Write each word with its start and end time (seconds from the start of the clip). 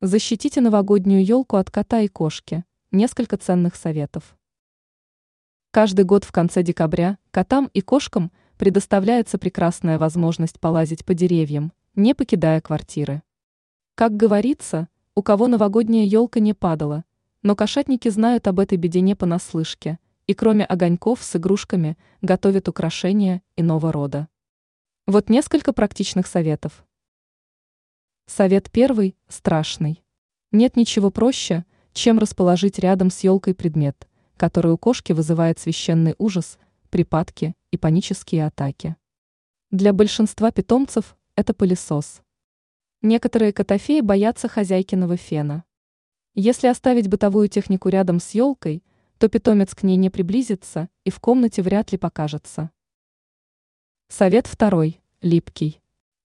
Защитите 0.00 0.60
новогоднюю 0.60 1.24
елку 1.24 1.56
от 1.56 1.72
кота 1.72 2.02
и 2.02 2.06
кошки. 2.06 2.64
Несколько 2.92 3.36
ценных 3.36 3.74
советов. 3.74 4.38
Каждый 5.72 6.04
год 6.04 6.22
в 6.22 6.30
конце 6.30 6.62
декабря 6.62 7.18
котам 7.32 7.68
и 7.74 7.80
кошкам 7.80 8.30
предоставляется 8.58 9.38
прекрасная 9.38 9.98
возможность 9.98 10.60
полазить 10.60 11.04
по 11.04 11.14
деревьям, 11.14 11.72
не 11.96 12.14
покидая 12.14 12.60
квартиры. 12.60 13.24
Как 13.96 14.16
говорится, 14.16 14.86
у 15.16 15.24
кого 15.24 15.48
новогодняя 15.48 16.04
елка 16.04 16.38
не 16.38 16.54
падала, 16.54 17.04
но 17.42 17.56
кошатники 17.56 18.08
знают 18.08 18.46
об 18.46 18.60
этой 18.60 18.78
беде 18.78 19.00
не 19.00 19.16
понаслышке, 19.16 19.98
и 20.28 20.34
кроме 20.34 20.64
огоньков 20.64 21.24
с 21.24 21.34
игрушками 21.34 21.98
готовят 22.22 22.68
украшения 22.68 23.42
иного 23.56 23.90
рода. 23.90 24.28
Вот 25.08 25.28
несколько 25.28 25.72
практичных 25.72 26.28
советов. 26.28 26.84
Совет 28.28 28.70
первый– 28.70 29.16
страшный. 29.28 30.04
Нет 30.52 30.76
ничего 30.76 31.10
проще, 31.10 31.64
чем 31.94 32.18
расположить 32.18 32.78
рядом 32.78 33.08
с 33.08 33.20
елкой 33.20 33.54
предмет, 33.54 34.06
который 34.36 34.70
у 34.70 34.76
кошки 34.76 35.12
вызывает 35.12 35.58
священный 35.58 36.14
ужас, 36.18 36.58
припадки 36.90 37.54
и 37.70 37.78
панические 37.78 38.44
атаки. 38.44 38.96
Для 39.70 39.94
большинства 39.94 40.50
питомцев 40.50 41.16
это 41.36 41.54
пылесос. 41.54 42.20
Некоторые 43.00 43.54
котофеи 43.54 44.02
боятся 44.02 44.46
хозяйкиного 44.46 45.16
фена. 45.16 45.64
Если 46.34 46.66
оставить 46.66 47.08
бытовую 47.08 47.48
технику 47.48 47.88
рядом 47.88 48.20
с 48.20 48.32
елкой, 48.32 48.84
то 49.16 49.30
питомец 49.30 49.74
к 49.74 49.82
ней 49.84 49.96
не 49.96 50.10
приблизится 50.10 50.90
и 51.02 51.10
в 51.10 51.18
комнате 51.18 51.62
вряд 51.62 51.92
ли 51.92 51.98
покажется. 51.98 52.70
Совет 54.08 54.46
второй– 54.46 55.00
липкий. 55.22 55.80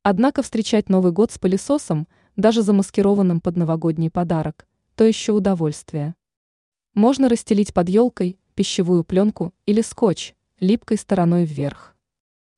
Однако 0.05 0.41
встречать 0.41 0.89
Новый 0.89 1.13
год 1.13 1.31
с 1.31 1.39
пылесосом, 1.39 2.09
даже 2.35 2.61
замаскированным 2.61 3.39
под 3.39 3.55
новогодний 3.55 4.11
подарок, 4.11 4.67
то 4.95 5.05
еще 5.05 5.31
удовольствие. 5.31 6.15
Можно 6.93 7.29
расстелить 7.29 7.73
под 7.73 7.87
елкой 7.87 8.37
пищевую 8.53 9.05
пленку 9.05 9.53
или 9.65 9.79
скотч, 9.79 10.35
липкой 10.59 10.97
стороной 10.97 11.45
вверх. 11.45 11.95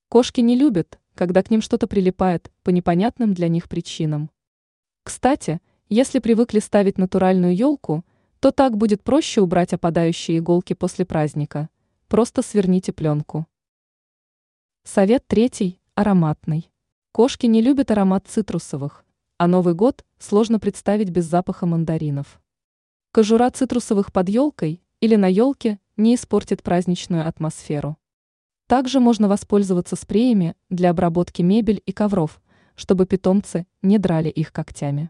Кошки 0.09 0.41
не 0.41 0.55
любят, 0.55 0.99
когда 1.13 1.43
к 1.43 1.51
ним 1.51 1.61
что-то 1.61 1.85
прилипает 1.85 2.51
по 2.63 2.71
непонятным 2.71 3.35
для 3.35 3.47
них 3.47 3.69
причинам. 3.69 4.31
Кстати, 5.03 5.61
если 5.87 6.17
привыкли 6.17 6.57
ставить 6.57 6.97
натуральную 6.97 7.55
елку, 7.55 8.03
то 8.39 8.49
так 8.49 8.75
будет 8.75 9.03
проще 9.03 9.41
убрать 9.41 9.71
опадающие 9.71 10.39
иголки 10.39 10.73
после 10.73 11.05
праздника. 11.05 11.69
Просто 12.07 12.41
сверните 12.41 12.91
пленку. 12.91 13.45
Совет 14.83 15.27
третий– 15.27 15.79
ароматный. 15.93 16.71
Кошки 17.15 17.45
не 17.45 17.61
любят 17.61 17.91
аромат 17.91 18.27
цитрусовых, 18.27 19.05
а 19.37 19.47
Новый 19.47 19.73
год 19.73 20.03
сложно 20.19 20.59
представить 20.59 21.11
без 21.11 21.23
запаха 21.23 21.65
мандаринов. 21.65 22.41
Кожура 23.13 23.49
цитрусовых 23.51 24.11
под 24.11 24.27
елкой 24.27 24.83
или 24.99 25.15
на 25.15 25.27
елке 25.27 25.79
не 25.95 26.15
испортит 26.15 26.61
праздничную 26.61 27.25
атмосферу. 27.25 27.95
Также 28.67 28.99
можно 28.99 29.29
воспользоваться 29.29 29.95
спреями 29.95 30.57
для 30.69 30.89
обработки 30.89 31.41
мебель 31.41 31.81
и 31.85 31.93
ковров, 31.93 32.41
чтобы 32.75 33.05
питомцы 33.05 33.65
не 33.81 33.97
драли 33.97 34.27
их 34.27 34.51
когтями. 34.51 35.09